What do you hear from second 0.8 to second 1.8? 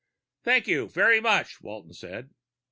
very much,"